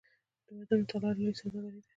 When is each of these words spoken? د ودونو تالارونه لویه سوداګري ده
د 0.47 0.47
ودونو 0.57 0.87
تالارونه 0.89 1.17
لویه 1.27 1.39
سوداګري 1.39 1.79
ده 1.83 1.87